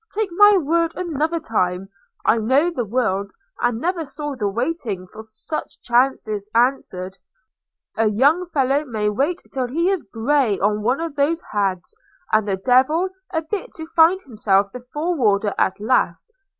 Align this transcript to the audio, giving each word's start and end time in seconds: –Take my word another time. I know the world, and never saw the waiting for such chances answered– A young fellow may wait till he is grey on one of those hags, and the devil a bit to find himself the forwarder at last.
–Take 0.17 0.29
my 0.31 0.57
word 0.57 0.93
another 0.95 1.39
time. 1.39 1.89
I 2.25 2.39
know 2.39 2.71
the 2.71 2.85
world, 2.85 3.31
and 3.61 3.79
never 3.79 4.03
saw 4.03 4.35
the 4.35 4.47
waiting 4.47 5.05
for 5.05 5.21
such 5.21 5.79
chances 5.83 6.49
answered– 6.55 7.19
A 7.97 8.07
young 8.07 8.47
fellow 8.49 8.83
may 8.83 9.09
wait 9.09 9.43
till 9.53 9.67
he 9.67 9.91
is 9.91 10.09
grey 10.11 10.57
on 10.59 10.81
one 10.81 11.01
of 11.01 11.15
those 11.15 11.43
hags, 11.51 11.93
and 12.33 12.47
the 12.47 12.57
devil 12.57 13.09
a 13.31 13.43
bit 13.43 13.75
to 13.75 13.85
find 13.95 14.19
himself 14.23 14.71
the 14.71 14.83
forwarder 14.91 15.53
at 15.59 15.79
last. 15.79 16.31